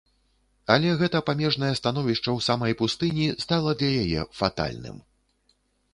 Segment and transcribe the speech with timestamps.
[0.75, 4.97] Але гэта памежнае становішча ў самай пустыні стала для яе фатальным.